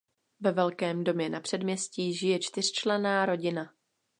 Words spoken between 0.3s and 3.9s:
Ve velkém domě na předměstí žije čtyřčlenná rodina.